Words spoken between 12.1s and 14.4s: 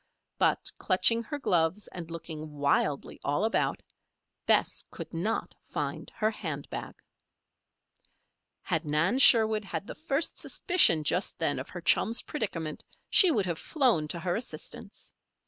predicament she would have flown to her